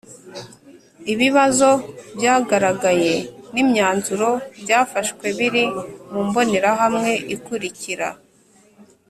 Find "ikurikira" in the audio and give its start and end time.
7.35-8.07